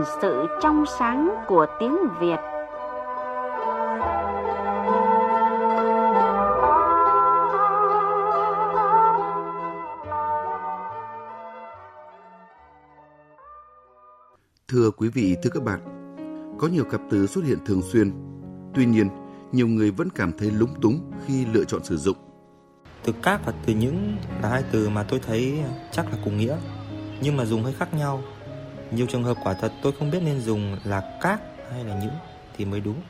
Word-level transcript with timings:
hình 0.00 0.08
sự 0.22 0.46
trong 0.62 0.84
sáng 0.98 1.34
của 1.48 1.66
tiếng 1.80 1.96
Việt. 2.20 2.36
Thưa 14.68 14.90
quý 14.90 15.08
vị, 15.08 15.36
thưa 15.42 15.50
các 15.54 15.62
bạn, 15.62 15.80
có 16.58 16.68
nhiều 16.68 16.84
cặp 16.84 17.00
từ 17.10 17.26
xuất 17.26 17.44
hiện 17.44 17.58
thường 17.66 17.82
xuyên. 17.82 18.12
Tuy 18.74 18.86
nhiên, 18.86 19.08
nhiều 19.52 19.68
người 19.68 19.90
vẫn 19.90 20.08
cảm 20.14 20.32
thấy 20.38 20.50
lúng 20.50 20.80
túng 20.80 21.12
khi 21.26 21.46
lựa 21.46 21.64
chọn 21.64 21.84
sử 21.84 21.96
dụng. 21.96 22.16
Từ 23.04 23.12
các 23.22 23.40
và 23.46 23.52
từ 23.66 23.74
những 23.74 24.16
là 24.42 24.48
hai 24.48 24.64
từ 24.72 24.88
mà 24.88 25.02
tôi 25.02 25.20
thấy 25.26 25.62
chắc 25.92 26.06
là 26.12 26.18
cùng 26.24 26.36
nghĩa, 26.36 26.56
nhưng 27.22 27.36
mà 27.36 27.44
dùng 27.44 27.62
hơi 27.62 27.72
khác 27.72 27.94
nhau. 27.94 28.22
Nhiều 28.92 29.06
trường 29.06 29.24
hợp 29.24 29.36
quả 29.44 29.54
thật 29.54 29.72
tôi 29.82 29.92
không 29.98 30.10
biết 30.10 30.20
nên 30.24 30.40
dùng 30.40 30.76
là 30.84 31.18
các 31.22 31.40
hay 31.72 31.84
là 31.84 32.00
những 32.02 32.14
thì 32.56 32.64
mới 32.64 32.80
đúng. 32.80 33.00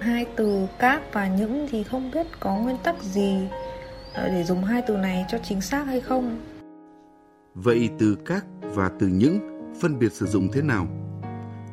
Hai 0.00 0.26
từ 0.36 0.66
các 0.78 1.02
và 1.12 1.28
những 1.28 1.68
thì 1.70 1.82
không 1.82 2.10
biết 2.10 2.26
có 2.40 2.56
nguyên 2.56 2.76
tắc 2.84 3.02
gì 3.02 3.48
ờ, 4.14 4.28
để 4.28 4.44
dùng 4.44 4.64
hai 4.64 4.82
từ 4.86 4.96
này 4.96 5.24
cho 5.28 5.38
chính 5.38 5.60
xác 5.60 5.86
hay 5.86 6.00
không. 6.00 6.40
Vậy 7.54 7.90
từ 7.98 8.16
các 8.24 8.44
và 8.60 8.90
từ 8.98 9.06
những 9.06 9.38
phân 9.80 9.98
biệt 9.98 10.12
sử 10.12 10.26
dụng 10.26 10.48
thế 10.52 10.62
nào? 10.62 10.86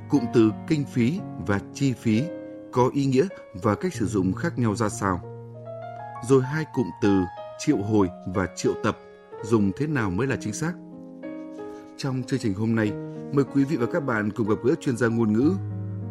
Cụm 0.10 0.22
từ 0.34 0.52
kinh 0.68 0.86
phí 0.86 1.20
và 1.48 1.60
chi 1.74 1.94
phí 1.94 2.24
có 2.72 2.90
ý 2.94 3.06
nghĩa 3.06 3.26
và 3.54 3.76
cách 3.76 3.94
sử 3.94 4.06
dụng 4.06 4.34
khác 4.34 4.60
nhau 4.60 4.76
ra 4.76 4.90
sao? 4.90 5.22
Rồi 6.28 6.42
hai 6.42 6.66
cụm 6.74 6.88
từ 7.02 7.22
triệu 7.60 7.78
hồi 7.78 8.10
và 8.28 8.48
triệu 8.56 8.74
tập 8.84 8.98
dùng 9.44 9.72
thế 9.78 9.88
nào 9.88 10.10
mới 10.10 10.28
là 10.28 10.36
chính 10.40 10.54
xác? 10.54 10.74
Trong 11.98 12.24
chương 12.28 12.40
trình 12.40 12.54
hôm 12.54 12.76
nay, 12.76 12.92
mời 13.34 13.46
quý 13.54 13.64
vị 13.64 13.78
và 13.78 13.86
các 13.94 14.00
bạn 14.00 14.32
cùng 14.32 14.50
gặp 14.50 14.56
gỡ 14.64 14.76
chuyên 14.82 14.98
gia 14.98 15.08
ngôn 15.08 15.34
ngữ, 15.34 15.54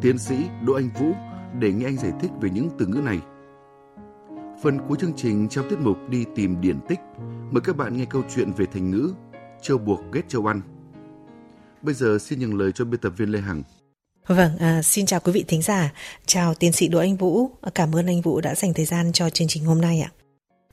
tiến 0.01 0.17
sĩ 0.17 0.35
Đỗ 0.65 0.73
Anh 0.73 0.89
Vũ 0.99 1.11
để 1.59 1.73
nghe 1.73 1.85
anh 1.85 1.97
giải 1.97 2.11
thích 2.21 2.31
về 2.41 2.49
những 2.49 2.69
từ 2.79 2.87
ngữ 2.87 3.01
này. 3.05 3.19
Phần 4.63 4.77
cuối 4.87 4.97
chương 5.01 5.13
trình 5.17 5.49
trong 5.49 5.69
tiết 5.69 5.79
mục 5.79 5.97
đi 6.09 6.25
tìm 6.35 6.61
điển 6.61 6.79
tích, 6.87 6.99
mời 7.51 7.61
các 7.61 7.77
bạn 7.77 7.97
nghe 7.97 8.05
câu 8.05 8.23
chuyện 8.35 8.51
về 8.57 8.65
thành 8.73 8.91
ngữ 8.91 9.13
châu 9.61 9.77
buộc 9.77 9.99
ghét 10.13 10.21
châu 10.27 10.45
ăn. 10.45 10.61
Bây 11.81 11.93
giờ 11.93 12.17
xin 12.21 12.39
nhường 12.39 12.57
lời 12.59 12.71
cho 12.71 12.85
biên 12.85 12.99
tập 12.99 13.13
viên 13.17 13.29
Lê 13.29 13.39
Hằng. 13.39 13.63
Vâng, 14.27 14.57
à, 14.57 14.81
xin 14.81 15.05
chào 15.05 15.19
quý 15.19 15.31
vị 15.31 15.45
thính 15.47 15.61
giả. 15.61 15.93
Chào 16.25 16.53
tiến 16.53 16.71
sĩ 16.71 16.87
Đỗ 16.87 16.99
Anh 16.99 17.15
Vũ. 17.15 17.49
Cảm 17.75 17.95
ơn 17.95 18.05
anh 18.05 18.21
Vũ 18.21 18.41
đã 18.41 18.55
dành 18.55 18.73
thời 18.73 18.85
gian 18.85 19.11
cho 19.11 19.29
chương 19.29 19.47
trình 19.47 19.65
hôm 19.65 19.81
nay 19.81 19.99
ạ. 19.99 20.11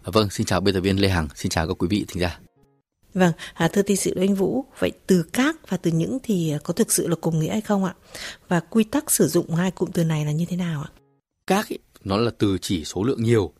Vâng, 0.04 0.30
xin 0.30 0.46
chào 0.46 0.60
biên 0.60 0.74
tập 0.74 0.80
viên 0.80 1.00
Lê 1.00 1.08
Hằng. 1.08 1.28
Xin 1.34 1.50
chào 1.50 1.68
các 1.68 1.74
quý 1.78 1.88
vị 1.90 2.04
thính 2.08 2.20
giả. 2.20 2.40
Vâng, 3.14 3.32
à, 3.54 3.68
thưa 3.68 3.82
tiến 3.82 3.96
sĩ 3.96 4.10
Đỗ 4.14 4.22
Anh 4.22 4.34
Vũ, 4.34 4.64
vậy 4.78 4.92
từ 5.06 5.22
các 5.32 5.56
và 5.68 5.76
từ 5.76 5.90
những 5.90 6.18
thì 6.22 6.54
có 6.64 6.74
thực 6.74 6.92
sự 6.92 7.08
là 7.08 7.16
cùng 7.20 7.40
nghĩa 7.40 7.50
hay 7.50 7.60
không 7.60 7.84
ạ? 7.84 7.94
Và 8.48 8.60
quy 8.60 8.84
tắc 8.84 9.10
sử 9.10 9.28
dụng 9.28 9.54
hai 9.54 9.70
cụm 9.70 9.90
từ 9.90 10.04
này 10.04 10.24
là 10.24 10.32
như 10.32 10.44
thế 10.44 10.56
nào 10.56 10.82
ạ? 10.82 10.90
Các 11.46 11.68
ý, 11.68 11.78
nó 12.04 12.16
là 12.16 12.30
từ 12.38 12.58
chỉ 12.58 12.84
số 12.84 13.04
lượng 13.04 13.22
nhiều, 13.22 13.52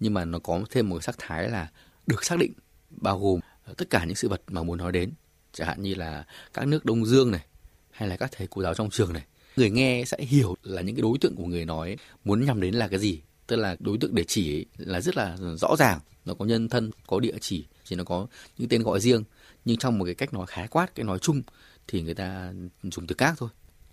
nhưng 0.00 0.14
mà 0.14 0.24
nó 0.24 0.38
có 0.38 0.60
thêm 0.70 0.88
một 0.88 1.04
sắc 1.04 1.16
thái 1.18 1.50
là 1.50 1.68
được 2.06 2.24
xác 2.24 2.38
định, 2.38 2.52
bao 2.90 3.18
gồm 3.18 3.40
ờ, 3.64 3.74
tất 3.76 3.90
cả 3.90 4.04
những 4.04 4.16
sự 4.16 4.28
vật 4.28 4.42
mà 4.48 4.62
muốn 4.62 4.78
nói 4.78 4.92
đến. 4.92 5.12
Chẳng 5.52 5.68
hạn 5.68 5.82
như 5.82 5.94
là 5.94 6.24
các 6.54 6.66
nước 6.66 6.84
Đông 6.84 7.06
Dương 7.06 7.30
này, 7.30 7.44
hay 7.90 8.08
là 8.08 8.16
các 8.16 8.30
thầy 8.36 8.46
cô 8.50 8.62
giáo 8.62 8.74
trong 8.74 8.90
trường 8.90 9.12
này. 9.12 9.24
Người 9.56 9.70
nghe 9.70 10.04
sẽ 10.06 10.18
hiểu 10.20 10.56
là 10.62 10.82
những 10.82 10.96
cái 10.96 11.02
đối 11.02 11.18
tượng 11.18 11.36
của 11.36 11.46
người 11.46 11.64
nói 11.64 11.96
muốn 12.24 12.44
nhằm 12.46 12.60
đến 12.60 12.74
là 12.74 12.88
cái 12.88 12.98
gì. 12.98 13.20
Tức 13.46 13.56
là 13.56 13.76
đối 13.78 13.98
tượng 13.98 14.14
để 14.14 14.24
chỉ 14.24 14.66
là 14.76 15.00
rất 15.00 15.16
là 15.16 15.36
rõ 15.56 15.76
ràng, 15.78 16.00
nó 16.24 16.34
có 16.34 16.44
nhân 16.44 16.68
thân, 16.68 16.90
có 17.06 17.20
địa 17.20 17.34
chỉ, 17.40 17.64
chỉ 17.90 17.96
nó 17.96 18.04
có 18.04 18.26
những 18.58 18.68
tên 18.68 18.82
gọi 18.82 19.00
riêng, 19.00 19.24
nhưng 19.64 19.76
trong 19.76 19.98
một 19.98 20.04
cái 20.04 20.14
cách 20.14 20.34
nói 20.34 20.46
khái 20.46 20.68
quát, 20.68 20.94
cái 20.94 21.04
nói 21.04 21.18
chung 21.18 21.42
thì 21.88 22.02
người 22.02 22.14
ta 22.14 22.52
dùng 22.82 23.06
từ 23.06 23.14
các 23.14 23.34
thôi. 23.38 23.48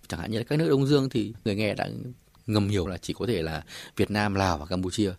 Chẳng 0.08 0.20
hạn 0.20 0.30
như 0.30 0.38
là 0.38 0.44
các 0.44 0.58
nước 0.58 0.68
đông 0.68 0.86
dương 0.86 1.08
thì 1.08 1.34
người 1.44 1.54
nghe 1.54 1.74
đã 1.74 1.88
ngầm 2.46 2.68
hiểu 2.68 2.86
là 2.86 2.96
chỉ 2.96 3.12
có 3.12 3.26
thể 3.26 3.42
là 3.42 3.64
việt 3.96 4.10
nam, 4.10 4.34
lào 4.34 4.58
và 4.58 4.66
campuchia. 4.66 5.12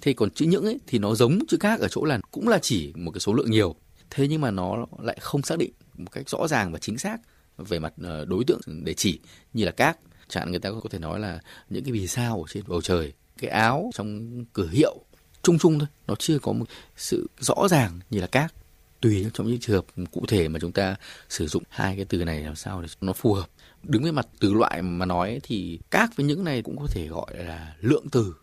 Thế 0.00 0.12
còn 0.12 0.30
chữ 0.30 0.46
những 0.46 0.64
ấy 0.64 0.78
thì 0.86 0.98
nó 0.98 1.14
giống 1.14 1.38
chữ 1.48 1.56
các 1.60 1.80
ở 1.80 1.88
chỗ 1.88 2.04
là 2.04 2.20
cũng 2.30 2.48
là 2.48 2.58
chỉ 2.62 2.92
một 2.94 3.10
cái 3.10 3.20
số 3.20 3.34
lượng 3.34 3.50
nhiều. 3.50 3.74
Thế 4.10 4.28
nhưng 4.28 4.40
mà 4.40 4.50
nó 4.50 4.86
lại 5.02 5.18
không 5.20 5.42
xác 5.42 5.58
định 5.58 5.72
một 5.96 6.12
cách 6.12 6.28
rõ 6.28 6.48
ràng 6.48 6.72
và 6.72 6.78
chính 6.78 6.98
xác 6.98 7.16
về 7.58 7.78
mặt 7.78 7.92
ờ, 8.02 8.24
đối 8.24 8.44
tượng 8.44 8.60
để 8.84 8.94
chỉ 8.94 9.20
như 9.52 9.64
là 9.64 9.70
các. 9.70 9.98
Chẳng 10.28 10.42
hạn 10.42 10.50
người 10.50 10.60
ta 10.60 10.70
có 10.70 10.88
thể 10.90 10.98
nói 10.98 11.20
là 11.20 11.40
những 11.70 11.84
cái 11.84 11.92
vì 11.92 12.06
sao 12.06 12.42
ở 12.42 12.52
trên 12.52 12.64
bầu 12.66 12.82
trời, 12.82 13.12
cái 13.38 13.50
áo 13.50 13.90
trong 13.94 14.44
cửa 14.52 14.68
hiệu 14.68 15.04
chung 15.42 15.58
chung 15.58 15.78
thôi. 15.78 15.88
Nó 16.06 16.14
chưa 16.18 16.38
có 16.38 16.52
một 16.52 16.64
sự 16.96 17.26
rõ 17.38 17.68
ràng 17.70 18.00
như 18.10 18.20
là 18.20 18.26
các. 18.26 18.54
Tùy 19.00 19.26
trong 19.34 19.46
những 19.46 19.60
trường 19.60 19.76
hợp 19.76 20.04
cụ 20.10 20.24
thể 20.28 20.48
mà 20.48 20.58
chúng 20.58 20.72
ta 20.72 20.96
sử 21.28 21.46
dụng 21.46 21.62
hai 21.68 21.96
cái 21.96 22.04
từ 22.04 22.24
này 22.24 22.40
làm 22.40 22.56
sao 22.56 22.82
để 22.82 22.88
nó 23.00 23.12
phù 23.12 23.34
hợp. 23.34 23.46
Đứng 23.82 24.02
với 24.02 24.12
mặt 24.12 24.26
từ 24.40 24.52
loại 24.52 24.82
mà 24.82 25.06
nói 25.06 25.40
thì 25.42 25.78
các 25.90 26.16
với 26.16 26.26
những 26.26 26.44
này 26.44 26.62
cũng 26.62 26.76
có 26.78 26.86
thể 26.90 27.08
gọi 27.08 27.36
là 27.36 27.74
lượng 27.80 28.04
từ. 28.12 28.34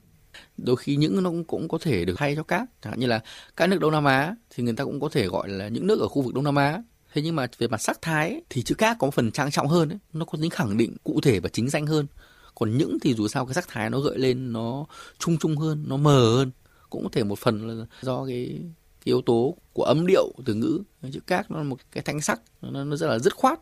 Đôi 0.57 0.75
khi 0.75 0.95
những 0.95 1.23
nó 1.23 1.31
cũng 1.47 1.67
có 1.67 1.77
thể 1.81 2.05
được 2.05 2.13
thay 2.17 2.35
cho 2.35 2.43
các. 2.43 2.65
Chẳng 2.81 2.91
hạn 2.91 2.99
như 2.99 3.07
là 3.07 3.19
các 3.57 3.69
nước 3.69 3.79
đông 3.79 3.91
nam 3.91 4.05
á 4.05 4.35
thì 4.49 4.63
người 4.63 4.73
ta 4.73 4.83
cũng 4.83 4.99
có 4.99 5.09
thể 5.09 5.27
gọi 5.27 5.49
là 5.49 5.67
những 5.67 5.87
nước 5.87 5.99
ở 5.99 6.07
khu 6.07 6.21
vực 6.21 6.33
đông 6.33 6.43
nam 6.43 6.55
á. 6.55 6.83
Thế 7.13 7.21
nhưng 7.21 7.35
mà 7.35 7.47
về 7.57 7.67
mặt 7.67 7.81
sắc 7.81 8.01
thái 8.01 8.41
thì 8.49 8.61
chữ 8.63 8.75
các 8.75 8.97
có 8.99 9.07
một 9.07 9.13
phần 9.13 9.31
trang 9.31 9.51
trọng 9.51 9.67
hơn 9.67 9.89
ấy. 9.89 9.99
nó 10.13 10.25
có 10.25 10.37
tính 10.41 10.49
khẳng 10.49 10.77
định 10.77 10.95
cụ 11.03 11.21
thể 11.21 11.39
và 11.39 11.49
chính 11.49 11.69
danh 11.69 11.85
hơn. 11.85 12.07
Còn 12.55 12.77
những 12.77 12.97
thì 13.01 13.13
dù 13.13 13.27
sao 13.27 13.45
cái 13.45 13.53
sắc 13.53 13.67
thái 13.67 13.89
nó 13.89 13.99
gợi 13.99 14.17
lên 14.17 14.53
nó 14.53 14.85
chung 15.19 15.37
chung 15.37 15.57
hơn, 15.57 15.83
nó 15.87 15.97
mờ 15.97 16.35
hơn 16.35 16.51
cũng 16.89 17.03
có 17.03 17.09
thể 17.11 17.23
một 17.23 17.39
phần 17.39 17.67
là 17.67 17.85
do 18.01 18.25
cái, 18.25 18.59
cái 18.59 19.03
yếu 19.03 19.21
tố 19.21 19.57
của 19.73 19.83
âm 19.83 20.07
điệu 20.07 20.31
từ 20.45 20.53
ngữ 20.53 20.79
chữ 21.11 21.19
các 21.27 21.51
nó 21.51 21.57
là 21.57 21.63
một 21.63 21.77
cái 21.91 22.03
thanh 22.03 22.21
sắc 22.21 22.41
nó, 22.61 22.83
nó 22.83 22.95
rất 22.95 23.07
là 23.07 23.19
dứt 23.19 23.35
khoát. 23.35 23.59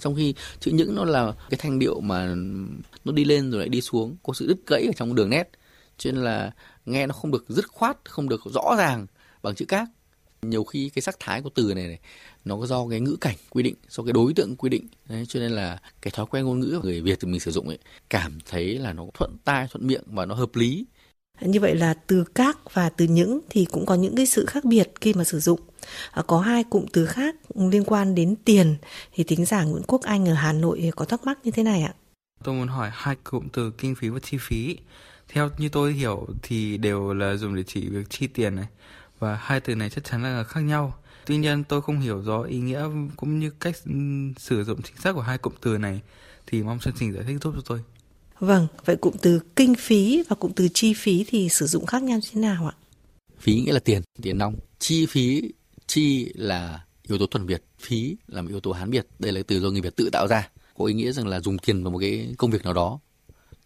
Trong 0.00 0.14
khi 0.14 0.34
chữ 0.60 0.70
những 0.74 0.94
nó 0.94 1.04
là 1.04 1.32
cái 1.50 1.58
thanh 1.58 1.78
điệu 1.78 2.00
mà 2.00 2.34
nó 3.04 3.12
đi 3.12 3.24
lên 3.24 3.50
rồi 3.50 3.60
lại 3.60 3.68
đi 3.68 3.80
xuống 3.80 4.16
có 4.22 4.32
sự 4.32 4.46
đứt 4.46 4.56
gãy 4.66 4.82
ở 4.86 4.92
trong 4.96 5.14
đường 5.14 5.30
nét. 5.30 5.50
Cho 5.98 6.12
nên 6.12 6.24
là 6.24 6.52
nghe 6.86 7.06
nó 7.06 7.12
không 7.12 7.30
được 7.30 7.44
dứt 7.48 7.68
khoát 7.68 7.96
không 8.04 8.28
được 8.28 8.40
rõ 8.44 8.74
ràng 8.78 9.06
bằng 9.42 9.54
chữ 9.54 9.64
các. 9.68 9.88
Nhiều 10.42 10.64
khi 10.64 10.88
cái 10.88 11.02
sắc 11.02 11.16
thái 11.20 11.42
của 11.42 11.50
từ 11.54 11.74
này, 11.74 11.86
này 11.86 11.98
nó 12.44 12.56
có 12.60 12.66
do 12.66 12.88
cái 12.90 13.00
ngữ 13.00 13.16
cảnh 13.20 13.36
quy 13.50 13.62
định 13.62 13.74
do 13.88 14.04
cái 14.04 14.12
đối 14.12 14.32
tượng 14.34 14.56
quy 14.56 14.68
định. 14.68 14.86
Đấy 15.08 15.24
cho 15.28 15.40
nên 15.40 15.52
là 15.52 15.78
cái 16.02 16.10
thói 16.10 16.26
quen 16.26 16.44
ngôn 16.44 16.60
ngữ 16.60 16.78
của 16.82 16.88
người 16.88 17.00
việt 17.00 17.18
thì 17.20 17.28
mình 17.28 17.40
sử 17.40 17.50
dụng 17.50 17.68
ấy 17.68 17.78
cảm 18.10 18.38
thấy 18.50 18.78
là 18.78 18.92
nó 18.92 19.06
thuận 19.14 19.36
tai 19.44 19.68
thuận 19.70 19.86
miệng 19.86 20.04
và 20.06 20.26
nó 20.26 20.34
hợp 20.34 20.56
lý 20.56 20.86
như 21.40 21.60
vậy 21.60 21.74
là 21.74 21.94
từ 22.06 22.24
các 22.34 22.58
và 22.72 22.88
từ 22.88 23.04
những 23.04 23.40
thì 23.50 23.64
cũng 23.64 23.86
có 23.86 23.94
những 23.94 24.16
cái 24.16 24.26
sự 24.26 24.46
khác 24.46 24.64
biệt 24.64 24.92
khi 25.00 25.14
mà 25.14 25.24
sử 25.24 25.40
dụng. 25.40 25.60
À, 26.10 26.22
có 26.26 26.40
hai 26.40 26.64
cụm 26.64 26.86
từ 26.92 27.06
khác 27.06 27.34
liên 27.54 27.84
quan 27.84 28.14
đến 28.14 28.34
tiền 28.44 28.76
thì 29.14 29.24
tính 29.24 29.44
giả 29.44 29.64
Nguyễn 29.64 29.82
Quốc 29.82 30.02
Anh 30.02 30.28
ở 30.28 30.34
Hà 30.34 30.52
Nội 30.52 30.90
có 30.96 31.04
thắc 31.04 31.24
mắc 31.24 31.38
như 31.44 31.50
thế 31.50 31.62
này 31.62 31.82
ạ. 31.82 31.94
Tôi 32.44 32.54
muốn 32.54 32.68
hỏi 32.68 32.90
hai 32.92 33.16
cụm 33.24 33.48
từ 33.52 33.70
kinh 33.70 33.94
phí 33.94 34.08
và 34.08 34.20
chi 34.22 34.36
phí. 34.40 34.76
Theo 35.28 35.50
như 35.58 35.68
tôi 35.68 35.92
hiểu 35.92 36.26
thì 36.42 36.78
đều 36.78 37.14
là 37.14 37.36
dùng 37.36 37.54
để 37.54 37.62
chỉ 37.66 37.88
việc 37.88 38.10
chi 38.10 38.26
tiền 38.26 38.56
này 38.56 38.66
và 39.18 39.38
hai 39.40 39.60
từ 39.60 39.74
này 39.74 39.90
chắc 39.90 40.04
chắn 40.04 40.22
là 40.22 40.44
khác 40.44 40.60
nhau. 40.60 40.94
Tuy 41.26 41.36
nhiên 41.36 41.64
tôi 41.64 41.82
không 41.82 42.00
hiểu 42.00 42.22
rõ 42.22 42.42
ý 42.42 42.58
nghĩa 42.58 42.88
cũng 43.16 43.38
như 43.38 43.50
cách 43.50 43.74
ừ, 43.84 43.92
sử 44.36 44.64
dụng 44.64 44.82
chính 44.82 44.96
xác 44.96 45.12
của 45.12 45.20
hai 45.20 45.38
cụm 45.38 45.52
từ 45.60 45.78
này 45.78 46.00
thì 46.46 46.62
mong 46.62 46.78
chương 46.78 46.94
trình 46.98 47.12
giải 47.12 47.24
thích 47.26 47.36
giúp 47.42 47.54
cho 47.56 47.62
tôi. 47.66 47.80
Vâng, 48.40 48.66
vậy 48.84 48.96
cụm 48.96 49.14
từ 49.22 49.40
kinh 49.56 49.74
phí 49.74 50.22
và 50.28 50.36
cụm 50.36 50.52
từ 50.52 50.68
chi 50.74 50.94
phí 50.94 51.24
thì 51.28 51.48
sử 51.48 51.66
dụng 51.66 51.86
khác 51.86 52.02
nhau 52.02 52.18
thế 52.32 52.40
nào 52.40 52.66
ạ? 52.66 52.74
Phí 53.38 53.60
nghĩa 53.60 53.72
là 53.72 53.80
tiền, 53.80 54.02
tiền 54.22 54.38
nong. 54.38 54.54
Chi 54.78 55.06
phí, 55.06 55.52
chi 55.86 56.32
là 56.34 56.84
yếu 57.08 57.18
tố 57.18 57.26
thuần 57.26 57.46
Việt, 57.46 57.64
phí 57.78 58.16
là 58.26 58.42
một 58.42 58.48
yếu 58.48 58.60
tố 58.60 58.72
Hán 58.72 58.90
Việt. 58.90 59.06
Đây 59.18 59.32
là 59.32 59.42
từ 59.46 59.60
do 59.60 59.70
người 59.70 59.80
Việt 59.80 59.96
tự 59.96 60.10
tạo 60.10 60.26
ra. 60.26 60.48
Có 60.78 60.84
ý 60.84 60.94
nghĩa 60.94 61.12
rằng 61.12 61.26
là 61.26 61.40
dùng 61.40 61.58
tiền 61.58 61.82
vào 61.82 61.90
một 61.90 61.98
cái 61.98 62.34
công 62.38 62.50
việc 62.50 62.64
nào 62.64 62.72
đó. 62.72 63.00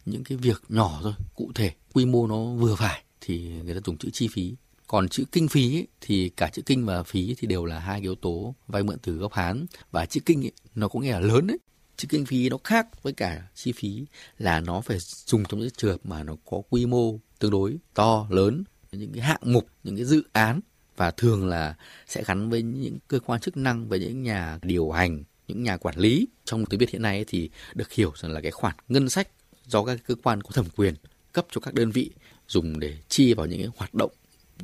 Những 0.04 0.24
cái 0.24 0.38
việc 0.38 0.62
nhỏ 0.68 1.00
thôi, 1.02 1.12
cụ 1.34 1.52
thể, 1.54 1.72
quy 1.92 2.04
mô 2.04 2.26
nó 2.26 2.44
vừa 2.44 2.74
phải 2.74 3.02
thì 3.20 3.48
người 3.64 3.74
ta 3.74 3.80
dùng 3.84 3.98
chữ 3.98 4.10
chi 4.12 4.28
phí. 4.32 4.54
Còn 4.86 5.08
chữ 5.08 5.24
kinh 5.32 5.48
phí 5.48 5.76
ấy, 5.76 5.86
thì 6.00 6.28
cả 6.28 6.50
chữ 6.52 6.62
kinh 6.66 6.86
và 6.86 7.02
phí 7.02 7.34
thì 7.38 7.46
đều 7.46 7.64
là 7.64 7.78
hai 7.78 8.00
yếu 8.00 8.14
tố 8.14 8.54
vay 8.66 8.82
mượn 8.82 8.98
từ 9.02 9.12
gốc 9.12 9.32
Hán 9.32 9.66
và 9.90 10.06
chữ 10.06 10.20
kinh 10.26 10.46
ấy, 10.46 10.52
nó 10.74 10.88
có 10.88 11.00
nghĩa 11.00 11.12
là 11.12 11.20
lớn 11.20 11.46
đấy 11.46 11.58
chứ 11.96 12.08
kinh 12.10 12.26
phí 12.26 12.48
nó 12.48 12.56
khác 12.64 13.02
với 13.02 13.12
cả 13.12 13.42
chi 13.54 13.72
phí 13.72 14.04
là 14.38 14.60
nó 14.60 14.80
phải 14.80 14.98
dùng 15.00 15.44
trong 15.44 15.60
những 15.60 15.70
trường 15.76 15.90
hợp 15.90 16.00
mà 16.04 16.22
nó 16.22 16.36
có 16.50 16.62
quy 16.70 16.86
mô 16.86 17.18
tương 17.38 17.50
đối 17.50 17.78
to, 17.94 18.26
lớn. 18.30 18.64
Những 18.92 19.12
cái 19.12 19.22
hạng 19.22 19.40
mục, 19.42 19.66
những 19.84 19.96
cái 19.96 20.04
dự 20.04 20.22
án 20.32 20.60
và 20.96 21.10
thường 21.10 21.48
là 21.48 21.74
sẽ 22.06 22.24
gắn 22.26 22.50
với 22.50 22.62
những 22.62 22.98
cơ 23.08 23.20
quan 23.20 23.40
chức 23.40 23.56
năng, 23.56 23.88
với 23.88 23.98
những 23.98 24.22
nhà 24.22 24.58
điều 24.62 24.90
hành, 24.90 25.24
những 25.48 25.62
nhà 25.62 25.76
quản 25.76 25.98
lý. 25.98 26.28
Trong 26.44 26.66
tiếng 26.66 26.80
việt 26.80 26.90
hiện 26.90 27.02
nay 27.02 27.24
thì 27.28 27.50
được 27.74 27.92
hiểu 27.92 28.12
rằng 28.16 28.32
là 28.32 28.40
cái 28.40 28.50
khoản 28.50 28.74
ngân 28.88 29.08
sách 29.08 29.28
do 29.66 29.84
các 29.84 29.98
cơ 30.06 30.14
quan 30.22 30.42
có 30.42 30.50
thẩm 30.52 30.66
quyền 30.76 30.94
cấp 31.32 31.46
cho 31.50 31.60
các 31.60 31.74
đơn 31.74 31.90
vị 31.90 32.10
dùng 32.48 32.80
để 32.80 32.98
chi 33.08 33.34
vào 33.34 33.46
những 33.46 33.58
cái 33.58 33.70
hoạt 33.76 33.94
động 33.94 34.10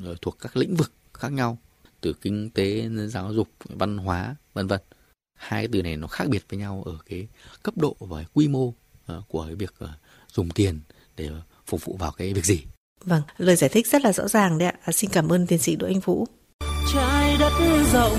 ờ, 0.04 0.14
thuộc 0.22 0.36
các 0.40 0.56
lĩnh 0.56 0.76
vực 0.76 0.92
khác 1.14 1.32
nhau, 1.32 1.58
từ 2.00 2.12
kinh 2.12 2.50
tế, 2.50 2.88
giáo 3.06 3.32
dục, 3.32 3.48
văn 3.64 3.98
hóa, 3.98 4.36
vân 4.54 4.66
vân 4.66 4.80
hai 5.38 5.62
cái 5.62 5.68
từ 5.72 5.82
này 5.82 5.96
nó 5.96 6.06
khác 6.06 6.28
biệt 6.28 6.44
với 6.48 6.58
nhau 6.58 6.82
ở 6.86 6.98
cái 7.08 7.26
cấp 7.62 7.74
độ 7.76 7.96
và 8.00 8.24
quy 8.32 8.48
mô 8.48 8.64
uh, 8.66 8.74
của 9.28 9.44
cái 9.46 9.54
việc 9.54 9.74
uh, 9.84 9.90
dùng 10.32 10.50
tiền 10.50 10.80
để 11.16 11.30
phục 11.66 11.84
vụ 11.84 11.96
vào 11.96 12.12
cái 12.12 12.34
việc 12.34 12.44
gì. 12.44 12.60
Vâng, 13.04 13.22
lời 13.38 13.56
giải 13.56 13.70
thích 13.70 13.86
rất 13.86 14.04
là 14.04 14.12
rõ 14.12 14.28
ràng 14.28 14.58
đấy 14.58 14.68
ạ. 14.68 14.74
À, 14.84 14.92
xin 14.92 15.10
cảm 15.10 15.32
ơn 15.32 15.46
tiến 15.46 15.58
sĩ 15.58 15.76
Đỗ 15.76 15.86
Anh 15.86 16.00
Vũ. 16.00 16.26
Trái 16.94 17.36
đất 17.40 17.52
rộng 17.92 18.18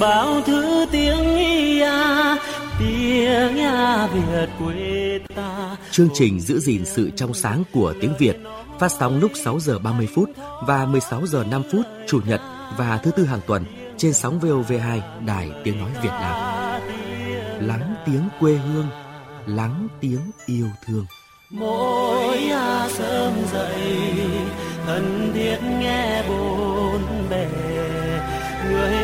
bao 0.00 0.42
thứ 0.46 0.86
tiếng 0.92 1.36
ia 1.36 1.92
tiếng 2.78 3.56
Việt 4.12 4.48
quê 4.58 5.18
ta. 5.34 5.76
Chương 5.90 6.08
trình 6.14 6.40
giữ 6.40 6.60
gìn 6.60 6.84
sự 6.84 7.10
trong 7.16 7.34
sáng 7.34 7.62
của 7.72 7.94
tiếng 8.00 8.14
Việt 8.18 8.36
phát 8.80 8.92
sóng 9.00 9.20
lúc 9.20 9.32
6 9.44 9.60
giờ 9.60 9.78
30 9.78 10.08
phút 10.14 10.30
và 10.66 10.86
16 10.86 11.26
giờ 11.26 11.44
5 11.50 11.62
phút 11.72 11.86
chủ 12.06 12.20
nhật 12.26 12.40
và 12.76 12.98
thứ 13.02 13.10
tư 13.10 13.24
hàng 13.24 13.40
tuần 13.46 13.64
trên 14.02 14.12
sóng 14.12 14.40
VOV2 14.40 15.00
Đài 15.26 15.50
Tiếng 15.64 15.78
Nói 15.78 15.90
Việt 16.02 16.08
Nam. 16.08 16.34
Lắng 17.60 17.94
tiếng 18.06 18.28
quê 18.40 18.52
hương, 18.52 18.88
lắng 19.46 19.88
tiếng 20.00 20.30
yêu 20.46 20.66
thương. 20.86 21.06
Mỗi 21.50 22.38
sớm 22.88 23.32
dậy 23.52 24.02
thân 24.86 25.32
thiết 25.34 25.56
nghe 25.80 26.24
bốn 26.28 27.02
bề 27.30 27.48
người 28.70 29.01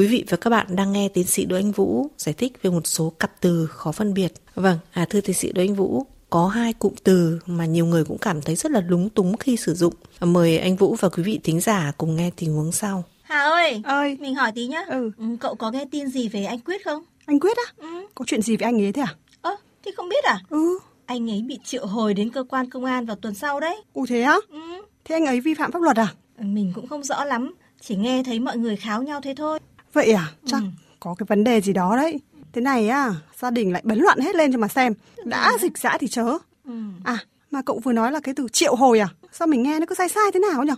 Quý 0.00 0.06
vị 0.06 0.24
và 0.28 0.36
các 0.36 0.50
bạn 0.50 0.66
đang 0.76 0.92
nghe 0.92 1.08
tiến 1.08 1.26
sĩ 1.26 1.44
Đỗ 1.44 1.56
Anh 1.56 1.72
Vũ 1.72 2.06
giải 2.18 2.32
thích 2.32 2.52
về 2.62 2.70
một 2.70 2.86
số 2.86 3.10
cặp 3.10 3.30
từ 3.40 3.66
khó 3.66 3.92
phân 3.92 4.14
biệt. 4.14 4.32
Vâng, 4.54 4.78
à 4.92 5.06
thưa 5.10 5.20
tiến 5.20 5.36
sĩ 5.36 5.52
Đỗ 5.52 5.62
Anh 5.62 5.74
Vũ, 5.74 6.06
có 6.30 6.48
hai 6.48 6.72
cụm 6.72 6.94
từ 7.04 7.38
mà 7.46 7.66
nhiều 7.66 7.86
người 7.86 8.04
cũng 8.04 8.18
cảm 8.18 8.42
thấy 8.42 8.56
rất 8.56 8.72
là 8.72 8.82
lúng 8.88 9.10
túng 9.10 9.36
khi 9.36 9.56
sử 9.56 9.74
dụng. 9.74 9.94
Mời 10.20 10.58
anh 10.58 10.76
Vũ 10.76 10.96
và 11.00 11.08
quý 11.08 11.22
vị 11.22 11.40
thính 11.44 11.60
giả 11.60 11.92
cùng 11.98 12.16
nghe 12.16 12.30
tình 12.36 12.52
huống 12.54 12.72
sau. 12.72 13.04
Hà 13.22 13.40
ơi, 13.40 13.82
ơi, 13.84 14.16
mình 14.20 14.34
hỏi 14.34 14.52
tí 14.54 14.66
nhá. 14.66 14.84
Ừ. 14.88 15.10
ừ. 15.18 15.24
Cậu 15.40 15.54
có 15.54 15.70
nghe 15.70 15.84
tin 15.90 16.08
gì 16.08 16.28
về 16.28 16.44
anh 16.44 16.60
Quyết 16.60 16.84
không? 16.84 17.02
Anh 17.26 17.40
Quyết 17.40 17.56
á? 17.56 17.72
Ừ. 17.76 18.06
Có 18.14 18.24
chuyện 18.28 18.42
gì 18.42 18.56
với 18.56 18.64
anh 18.64 18.82
ấy 18.82 18.92
thế 18.92 19.02
à? 19.02 19.14
Ơ, 19.42 19.56
thì 19.84 19.90
không 19.96 20.08
biết 20.08 20.24
à? 20.24 20.38
Ừ. 20.48 20.78
Anh 21.06 21.30
ấy 21.30 21.42
bị 21.42 21.58
triệu 21.64 21.86
hồi 21.86 22.14
đến 22.14 22.30
cơ 22.30 22.44
quan 22.48 22.70
công 22.70 22.84
an 22.84 23.06
vào 23.06 23.16
tuần 23.16 23.34
sau 23.34 23.60
đấy. 23.60 23.82
Ủa 23.92 24.06
thế 24.08 24.22
á? 24.22 24.36
Ừ. 24.48 24.60
Thế 25.04 25.14
anh 25.14 25.26
ấy 25.26 25.40
vi 25.40 25.54
phạm 25.54 25.72
pháp 25.72 25.82
luật 25.82 25.96
à? 25.96 26.14
Mình 26.38 26.72
cũng 26.74 26.86
không 26.86 27.02
rõ 27.02 27.24
lắm, 27.24 27.54
chỉ 27.80 27.96
nghe 27.96 28.22
thấy 28.22 28.38
mọi 28.38 28.56
người 28.56 28.76
kháo 28.76 29.02
nhau 29.02 29.20
thế 29.20 29.34
thôi. 29.36 29.58
Vậy 29.92 30.12
à? 30.12 30.30
Chắc 30.46 30.60
Ừ. 30.62 30.66
có 31.00 31.14
cái 31.18 31.26
vấn 31.28 31.44
đề 31.44 31.60
gì 31.60 31.72
đó 31.72 31.96
đấy. 31.96 32.20
Thế 32.52 32.60
này 32.60 32.88
á, 32.88 33.14
gia 33.40 33.50
đình 33.50 33.72
lại 33.72 33.82
bấn 33.84 33.98
loạn 33.98 34.18
hết 34.20 34.34
lên 34.34 34.52
cho 34.52 34.58
mà 34.58 34.68
xem. 34.68 34.94
Đã 35.24 35.52
dịch 35.60 35.78
dã 35.78 35.96
thì 36.00 36.08
chớ. 36.08 36.24
Ừ. 36.64 36.72
À, 37.04 37.18
mà 37.50 37.62
cậu 37.62 37.78
vừa 37.84 37.92
nói 37.92 38.12
là 38.12 38.20
cái 38.20 38.34
từ 38.34 38.46
triệu 38.52 38.74
hồi 38.74 38.98
à? 38.98 39.08
Sao 39.32 39.48
mình 39.48 39.62
nghe 39.62 39.80
nó 39.80 39.86
cứ 39.86 39.94
sai 39.94 40.08
sai 40.08 40.24
thế 40.34 40.40
nào 40.52 40.62
nhỉ? 40.64 40.72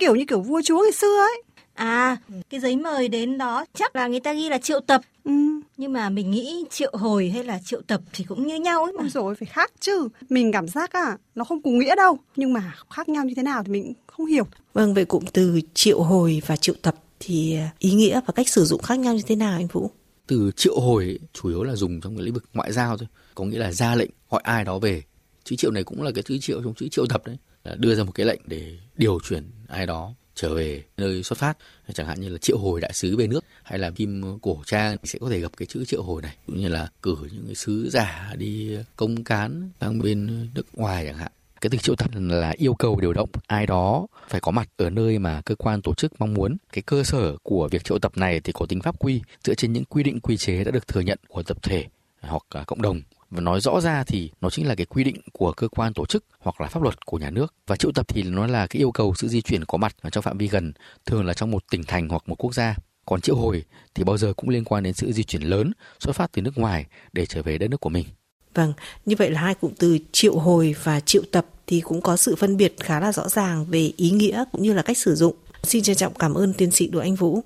Kiểu 0.00 0.14
như 0.14 0.24
kiểu 0.28 0.40
vua 0.40 0.60
chúa 0.64 0.82
ngày 0.82 0.92
xưa 0.92 1.20
ấy. 1.20 1.42
À, 1.74 2.16
cái 2.50 2.60
giấy 2.60 2.76
mời 2.76 3.08
đến 3.08 3.38
đó 3.38 3.64
chắc 3.74 3.96
là 3.96 4.06
người 4.06 4.20
ta 4.20 4.32
ghi 4.32 4.48
là 4.48 4.58
triệu 4.58 4.80
tập. 4.80 5.00
Ừ. 5.24 5.32
Nhưng 5.76 5.92
mà 5.92 6.08
mình 6.08 6.30
nghĩ 6.30 6.64
triệu 6.70 6.90
hồi 6.94 7.30
hay 7.34 7.44
là 7.44 7.58
triệu 7.64 7.80
tập 7.86 8.00
thì 8.12 8.24
cũng 8.24 8.46
như 8.46 8.54
nhau 8.56 8.84
ấy 8.84 8.92
mà. 8.92 9.02
Ôi 9.02 9.08
rồi 9.08 9.34
phải 9.34 9.46
khác 9.46 9.72
chứ. 9.80 10.08
Mình 10.28 10.52
cảm 10.52 10.68
giác 10.68 10.92
à, 10.92 11.16
nó 11.34 11.44
không 11.44 11.62
cùng 11.62 11.78
nghĩa 11.78 11.94
đâu. 11.96 12.18
Nhưng 12.36 12.52
mà 12.52 12.72
khác 12.90 13.08
nhau 13.08 13.24
như 13.24 13.34
thế 13.36 13.42
nào 13.42 13.62
thì 13.64 13.72
mình 13.72 13.92
không 14.06 14.26
hiểu. 14.26 14.44
Vâng, 14.74 14.94
vậy 14.94 15.04
cụm 15.04 15.24
từ 15.32 15.60
triệu 15.74 16.02
hồi 16.02 16.42
và 16.46 16.56
triệu 16.56 16.74
tập 16.82 16.94
thì 17.20 17.56
ờ, 17.56 17.66
ý 17.78 17.90
nghĩa 17.92 18.20
và 18.26 18.32
cách 18.32 18.48
sử 18.48 18.64
dụng 18.64 18.82
khác 18.82 18.98
nhau 18.98 19.14
như 19.14 19.22
thế 19.26 19.36
nào 19.36 19.52
anh 19.52 19.66
Vũ? 19.66 19.90
Từ 20.26 20.50
triệu 20.56 20.80
hồi 20.80 21.18
chủ 21.32 21.48
yếu 21.48 21.62
là 21.62 21.76
dùng 21.76 22.00
trong 22.00 22.16
cái 22.16 22.24
lĩnh 22.24 22.34
vực 22.34 22.44
ngoại 22.54 22.72
giao 22.72 22.96
thôi, 22.96 23.08
có 23.34 23.44
nghĩa 23.44 23.58
là 23.58 23.72
ra 23.72 23.94
lệnh 23.94 24.10
gọi 24.30 24.40
ai 24.44 24.64
đó 24.64 24.78
về. 24.78 25.02
Chữ 25.44 25.56
triệu 25.56 25.70
này 25.70 25.84
cũng 25.84 26.02
là 26.02 26.10
cái 26.14 26.22
chữ 26.22 26.38
triệu 26.40 26.62
trong 26.62 26.74
chữ 26.74 26.88
triệu 26.90 27.06
tập 27.06 27.22
đấy, 27.26 27.36
là 27.64 27.74
đưa 27.74 27.94
ra 27.94 28.04
một 28.04 28.12
cái 28.14 28.26
lệnh 28.26 28.40
để 28.44 28.78
điều 28.96 29.20
chuyển 29.20 29.50
ai 29.68 29.86
đó 29.86 30.14
trở 30.34 30.54
về 30.54 30.84
nơi 30.96 31.22
xuất 31.22 31.38
phát. 31.38 31.58
Chẳng 31.94 32.06
hạn 32.06 32.20
như 32.20 32.28
là 32.28 32.38
triệu 32.38 32.58
hồi 32.58 32.80
đại 32.80 32.92
sứ 32.92 33.16
về 33.16 33.26
nước 33.26 33.44
hay 33.62 33.78
là 33.78 33.90
phim 33.90 34.38
cổ 34.42 34.62
trang 34.66 34.96
sẽ 35.04 35.18
có 35.18 35.30
thể 35.30 35.40
gặp 35.40 35.52
cái 35.56 35.66
chữ 35.66 35.84
triệu 35.84 36.02
hồi 36.02 36.22
này. 36.22 36.36
Cũng 36.46 36.60
như 36.60 36.68
là 36.68 36.90
cử 37.02 37.16
những 37.32 37.46
cái 37.46 37.54
sứ 37.54 37.90
giả 37.90 38.34
đi 38.38 38.76
công 38.96 39.24
cán 39.24 39.70
sang 39.80 39.98
bên 39.98 40.48
nước 40.54 40.66
ngoài 40.72 41.06
chẳng 41.06 41.18
hạn 41.18 41.32
cái 41.66 41.70
từ 41.70 41.78
triệu 41.78 41.96
tập 41.96 42.10
là 42.14 42.54
yêu 42.56 42.74
cầu 42.74 43.00
điều 43.00 43.12
động 43.12 43.28
ai 43.46 43.66
đó 43.66 44.06
phải 44.28 44.40
có 44.40 44.50
mặt 44.50 44.68
ở 44.76 44.90
nơi 44.90 45.18
mà 45.18 45.42
cơ 45.44 45.54
quan 45.54 45.82
tổ 45.82 45.94
chức 45.94 46.20
mong 46.20 46.34
muốn. 46.34 46.56
Cái 46.72 46.82
cơ 46.82 47.04
sở 47.04 47.36
của 47.42 47.68
việc 47.70 47.84
triệu 47.84 47.98
tập 47.98 48.12
này 48.16 48.40
thì 48.40 48.52
có 48.52 48.66
tính 48.66 48.80
pháp 48.80 48.98
quy 48.98 49.22
dựa 49.44 49.54
trên 49.54 49.72
những 49.72 49.84
quy 49.84 50.02
định 50.02 50.20
quy 50.20 50.36
chế 50.36 50.64
đã 50.64 50.70
được 50.70 50.88
thừa 50.88 51.00
nhận 51.00 51.18
của 51.28 51.42
tập 51.42 51.56
thể 51.62 51.84
hoặc 52.20 52.42
cộng 52.66 52.82
đồng. 52.82 53.00
Và 53.30 53.40
nói 53.40 53.60
rõ 53.60 53.80
ra 53.80 54.04
thì 54.04 54.30
nó 54.40 54.50
chính 54.50 54.66
là 54.66 54.74
cái 54.74 54.86
quy 54.86 55.04
định 55.04 55.16
của 55.32 55.52
cơ 55.52 55.68
quan 55.68 55.92
tổ 55.92 56.06
chức 56.06 56.24
hoặc 56.38 56.60
là 56.60 56.68
pháp 56.68 56.82
luật 56.82 57.06
của 57.06 57.18
nhà 57.18 57.30
nước. 57.30 57.54
Và 57.66 57.76
triệu 57.76 57.92
tập 57.92 58.08
thì 58.08 58.22
nó 58.22 58.46
là 58.46 58.66
cái 58.66 58.80
yêu 58.80 58.90
cầu 58.90 59.14
sự 59.14 59.28
di 59.28 59.42
chuyển 59.42 59.64
có 59.64 59.78
mặt 59.78 59.96
ở 60.02 60.10
trong 60.10 60.22
phạm 60.22 60.38
vi 60.38 60.48
gần 60.48 60.72
thường 61.06 61.26
là 61.26 61.34
trong 61.34 61.50
một 61.50 61.64
tỉnh 61.70 61.84
thành 61.84 62.08
hoặc 62.08 62.22
một 62.26 62.34
quốc 62.34 62.54
gia. 62.54 62.74
Còn 63.06 63.20
triệu 63.20 63.36
hồi 63.36 63.64
thì 63.94 64.04
bao 64.04 64.18
giờ 64.18 64.32
cũng 64.36 64.50
liên 64.50 64.64
quan 64.64 64.82
đến 64.82 64.94
sự 64.94 65.12
di 65.12 65.24
chuyển 65.24 65.42
lớn 65.42 65.72
xuất 66.00 66.16
phát 66.16 66.32
từ 66.32 66.42
nước 66.42 66.58
ngoài 66.58 66.86
để 67.12 67.26
trở 67.26 67.42
về 67.42 67.58
đất 67.58 67.70
nước 67.70 67.80
của 67.80 67.90
mình. 67.90 68.06
Vâng, 68.54 68.72
như 69.06 69.16
vậy 69.18 69.30
là 69.30 69.40
hai 69.40 69.54
cụm 69.54 69.72
từ 69.78 69.98
triệu 70.12 70.38
hồi 70.38 70.74
và 70.82 71.00
triệu 71.00 71.22
tập 71.32 71.46
thì 71.66 71.80
cũng 71.80 72.00
có 72.00 72.16
sự 72.16 72.36
phân 72.36 72.56
biệt 72.56 72.76
khá 72.80 73.00
là 73.00 73.12
rõ 73.12 73.28
ràng 73.28 73.64
về 73.64 73.92
ý 73.96 74.10
nghĩa 74.10 74.44
cũng 74.52 74.62
như 74.62 74.72
là 74.72 74.82
cách 74.82 74.98
sử 74.98 75.14
dụng. 75.14 75.36
Xin 75.62 75.82
trân 75.82 75.96
trọng 75.96 76.14
cảm 76.14 76.34
ơn 76.34 76.52
tiến 76.52 76.70
sĩ 76.70 76.88
Đỗ 76.88 76.98
Anh 76.98 77.14
Vũ. 77.14 77.42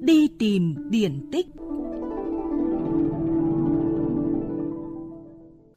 Đi 0.00 0.28
tìm 0.38 0.90
điển 0.90 1.28
tích 1.32 1.46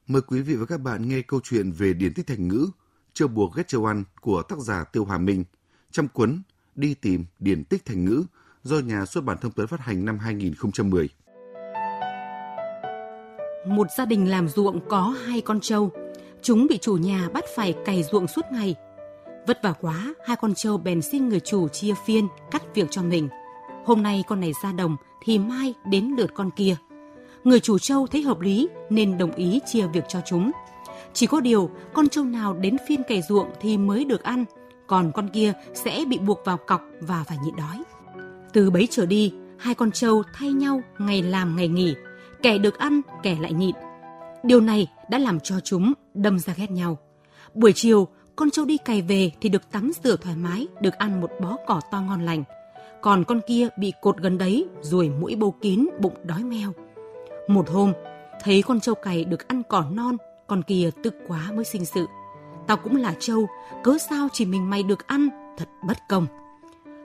Mời 0.08 0.22
quý 0.22 0.42
vị 0.42 0.56
và 0.56 0.66
các 0.66 0.82
bạn 0.82 1.10
nghe 1.10 1.22
câu 1.22 1.40
chuyện 1.44 1.72
về 1.72 1.94
điển 1.94 2.14
tích 2.14 2.28
thành 2.28 2.48
ngữ 2.48 2.68
Châu 3.14 3.28
buộc 3.28 3.56
ghét 3.56 3.68
châu 3.68 3.86
ăn 3.86 4.04
của 4.22 4.42
tác 4.42 4.60
giả 4.60 4.84
Tiêu 4.84 5.06
Hà 5.06 5.18
Minh 5.18 5.44
trong 5.92 6.08
cuốn 6.08 6.42
Đi 6.76 6.94
tìm 6.94 7.26
điển 7.40 7.64
tích 7.64 7.86
thành 7.86 8.06
ngữ 8.06 8.24
do 8.64 8.80
nhà 8.80 9.06
xuất 9.06 9.24
bản 9.24 9.38
Thông 9.42 9.52
tấn 9.52 9.68
phát 9.68 9.80
hành 9.80 10.06
năm 10.06 10.20
2010. 10.20 11.10
Một 13.68 13.88
gia 13.98 14.06
đình 14.06 14.30
làm 14.30 14.50
ruộng 14.50 14.80
có 14.90 15.16
hai 15.26 15.42
con 15.42 15.60
trâu. 15.62 15.92
Chúng 16.42 16.68
bị 16.68 16.78
chủ 16.78 16.94
nhà 16.98 17.30
bắt 17.34 17.44
phải 17.56 17.74
cày 17.86 18.04
ruộng 18.04 18.28
suốt 18.28 18.46
ngày. 18.52 18.76
Vất 19.48 19.64
vả 19.64 19.74
quá, 19.82 20.14
hai 20.26 20.38
con 20.42 20.54
trâu 20.54 20.78
bèn 20.78 21.02
xin 21.02 21.30
người 21.30 21.40
chủ 21.40 21.68
chia 21.68 21.94
phiên, 22.06 22.28
cắt 22.52 22.64
việc 22.76 22.88
cho 22.92 23.04
mình. 23.04 23.30
Hôm 23.86 24.04
nay 24.04 24.24
con 24.28 24.40
này 24.40 24.52
ra 24.64 24.72
đồng 24.72 24.96
thì 25.24 25.40
mai 25.40 25.74
đến 25.86 26.16
lượt 26.18 26.32
con 26.36 26.50
kia. 26.52 26.76
Người 27.44 27.60
chủ 27.60 27.80
trâu 27.80 28.08
thấy 28.08 28.22
hợp 28.22 28.40
lý 28.40 28.68
nên 28.90 29.18
đồng 29.18 29.32
ý 29.32 29.60
chia 29.66 29.88
việc 29.88 30.04
cho 30.08 30.20
chúng. 30.26 30.52
Chỉ 31.14 31.28
có 31.28 31.40
điều, 31.40 31.70
con 31.94 32.10
trâu 32.10 32.24
nào 32.24 32.54
đến 32.54 32.78
phiên 32.88 33.04
cày 33.08 33.22
ruộng 33.30 33.48
thì 33.62 33.78
mới 33.78 34.06
được 34.06 34.24
ăn, 34.24 34.46
còn 34.88 35.12
con 35.16 35.30
kia 35.30 35.54
sẽ 35.74 36.06
bị 36.08 36.18
buộc 36.18 36.46
vào 36.46 36.58
cọc 36.58 36.82
và 37.02 37.24
phải 37.28 37.38
nhịn 37.44 37.56
đói. 37.56 37.84
Từ 38.54 38.70
bấy 38.70 38.88
trở 38.92 39.06
đi, 39.06 39.34
hai 39.58 39.76
con 39.76 39.92
trâu 39.92 40.24
thay 40.34 40.52
nhau 40.52 40.82
ngày 40.98 41.24
làm 41.24 41.56
ngày 41.56 41.68
nghỉ, 41.68 41.96
kẻ 42.44 42.58
được 42.58 42.78
ăn, 42.78 43.02
kẻ 43.24 43.38
lại 43.42 43.54
nhịn. 43.54 43.76
Điều 44.44 44.62
này 44.62 44.88
đã 45.10 45.18
làm 45.18 45.40
cho 45.40 45.60
chúng 45.60 45.94
đâm 46.14 46.40
ra 46.40 46.54
ghét 46.58 46.72
nhau. 46.72 46.98
Buổi 47.54 47.74
chiều, 47.74 48.08
con 48.36 48.52
trâu 48.52 48.66
đi 48.66 48.78
cày 48.78 49.02
về 49.02 49.32
thì 49.42 49.50
được 49.50 49.72
tắm 49.72 49.92
rửa 50.04 50.16
thoải 50.16 50.36
mái, 50.36 50.68
được 50.82 50.94
ăn 50.94 51.22
một 51.22 51.32
bó 51.42 51.58
cỏ 51.68 51.82
to 51.92 52.02
ngon 52.02 52.22
lành. 52.22 52.44
Còn 53.02 53.24
con 53.24 53.42
kia 53.48 53.68
bị 53.80 53.94
cột 54.02 54.18
gần 54.18 54.38
đấy, 54.38 54.68
ruồi 54.82 55.10
mũi 55.10 55.36
bâu 55.36 55.52
kín, 55.52 55.88
bụng 56.00 56.16
đói 56.24 56.44
meo. 56.44 56.72
Một 57.48 57.70
hôm, 57.70 57.94
thấy 58.44 58.62
con 58.62 58.80
trâu 58.80 58.96
cày 58.96 59.26
được 59.26 59.48
ăn 59.48 59.62
cỏ 59.70 59.86
non, 59.92 60.18
con 60.48 60.64
kia 60.64 60.90
tức 61.04 61.16
quá 61.28 61.52
mới 61.56 61.66
sinh 61.66 61.86
sự. 61.86 62.06
Tao 62.68 62.78
cũng 62.78 62.96
là 62.96 63.16
trâu, 63.20 63.48
cớ 63.84 63.98
sao 64.10 64.28
chỉ 64.34 64.46
mình 64.46 64.70
mày 64.70 64.84
được 64.84 65.08
ăn, 65.08 65.30
thật 65.58 65.68
bất 65.88 65.98
công. 66.10 66.28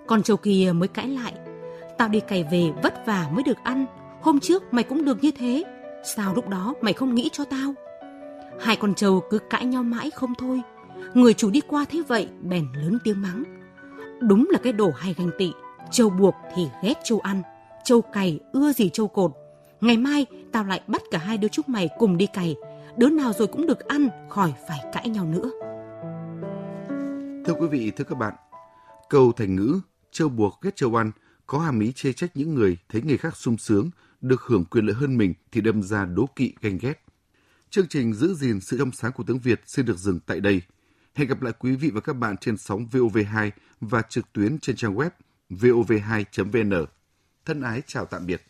Con 0.06 0.22
trâu 0.22 0.36
kia 0.36 0.72
mới 0.74 0.88
cãi 0.88 1.08
lại. 1.08 1.32
Tao 1.98 2.08
đi 2.08 2.20
cày 2.20 2.44
về 2.52 2.70
vất 2.82 3.06
vả 3.06 3.28
mới 3.32 3.42
được 3.42 3.58
ăn, 3.64 3.86
hôm 4.22 4.40
trước 4.40 4.74
mày 4.74 4.84
cũng 4.84 5.04
được 5.04 5.22
như 5.22 5.30
thế. 5.30 5.64
Sao 6.04 6.34
lúc 6.34 6.48
đó 6.48 6.74
mày 6.80 6.92
không 6.92 7.14
nghĩ 7.14 7.30
cho 7.32 7.44
tao? 7.44 7.74
Hai 8.60 8.76
con 8.76 8.94
trâu 8.94 9.22
cứ 9.30 9.38
cãi 9.50 9.64
nhau 9.64 9.82
mãi 9.82 10.10
không 10.10 10.34
thôi. 10.38 10.62
Người 11.14 11.34
chủ 11.34 11.50
đi 11.50 11.60
qua 11.68 11.84
thế 11.90 12.02
vậy 12.08 12.28
bèn 12.42 12.66
lớn 12.74 12.98
tiếng 13.04 13.22
mắng. 13.22 13.44
Đúng 14.20 14.48
là 14.50 14.58
cái 14.62 14.72
đồ 14.72 14.90
hay 14.96 15.14
ganh 15.18 15.30
tị. 15.38 15.52
Trâu 15.90 16.10
buộc 16.10 16.34
thì 16.54 16.68
ghét 16.82 16.94
trâu 17.04 17.20
ăn. 17.20 17.42
Trâu 17.84 18.02
cày 18.02 18.40
ưa 18.52 18.72
gì 18.72 18.88
trâu 18.88 19.08
cột. 19.08 19.32
Ngày 19.80 19.96
mai 19.96 20.26
tao 20.52 20.64
lại 20.64 20.80
bắt 20.86 21.02
cả 21.10 21.18
hai 21.18 21.38
đứa 21.38 21.48
chúng 21.48 21.64
mày 21.68 21.88
cùng 21.98 22.16
đi 22.16 22.26
cày. 22.26 22.56
Đứa 22.96 23.10
nào 23.10 23.32
rồi 23.32 23.48
cũng 23.48 23.66
được 23.66 23.88
ăn, 23.88 24.08
khỏi 24.28 24.54
phải 24.68 24.78
cãi 24.92 25.08
nhau 25.08 25.26
nữa. 25.26 25.50
Thưa 27.46 27.54
quý 27.60 27.66
vị, 27.66 27.92
thưa 27.96 28.04
các 28.04 28.18
bạn, 28.18 28.34
câu 29.08 29.32
thành 29.32 29.56
ngữ 29.56 29.80
trâu 30.12 30.28
buộc 30.28 30.58
ghét 30.62 30.76
trâu 30.76 30.98
ăn 30.98 31.12
có 31.46 31.58
hàm 31.58 31.80
ý 31.80 31.92
chê 31.92 32.12
trách 32.12 32.30
những 32.34 32.54
người 32.54 32.76
thấy 32.88 33.02
người 33.02 33.16
khác 33.16 33.36
sung 33.36 33.58
sướng, 33.58 33.90
được 34.22 34.42
hưởng 34.42 34.64
quyền 34.64 34.86
lợi 34.86 34.94
hơn 34.94 35.16
mình 35.16 35.34
thì 35.52 35.60
đâm 35.60 35.82
ra 35.82 36.04
đố 36.04 36.28
kỵ 36.36 36.54
ganh 36.60 36.78
ghét. 36.78 37.04
Chương 37.70 37.88
trình 37.88 38.14
giữ 38.14 38.34
gìn 38.34 38.60
sự 38.60 38.78
trong 38.78 38.92
sáng 38.92 39.12
của 39.12 39.24
tiếng 39.26 39.38
Việt 39.38 39.62
xin 39.66 39.86
được 39.86 39.98
dừng 39.98 40.20
tại 40.26 40.40
đây. 40.40 40.62
Hẹn 41.14 41.28
gặp 41.28 41.42
lại 41.42 41.52
quý 41.58 41.76
vị 41.76 41.90
và 41.90 42.00
các 42.00 42.12
bạn 42.12 42.36
trên 42.36 42.56
sóng 42.56 42.86
VOV2 42.92 43.50
và 43.80 44.02
trực 44.02 44.32
tuyến 44.32 44.58
trên 44.58 44.76
trang 44.76 44.94
web 44.94 45.10
vov2.vn. 45.50 46.86
Thân 47.44 47.60
ái 47.60 47.82
chào 47.86 48.06
tạm 48.06 48.26
biệt. 48.26 48.40